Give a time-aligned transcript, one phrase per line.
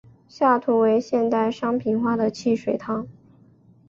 [0.27, 3.07] 下图为现代商品化的汽水糖。